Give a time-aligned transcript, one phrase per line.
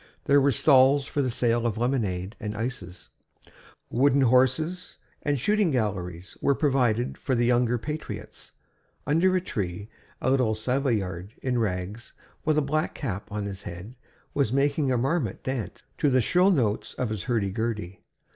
[0.23, 3.11] There were stalls for the sale of lemonade and ices;
[3.91, 8.53] wooden horses and shooting galleries were provided for the younger patriots.
[9.05, 13.93] Under a tree, a little Savoyard in rags, with a black cap on his head,
[14.33, 18.01] was making a marmot dance to the shrill notes of his hurdy gurdy.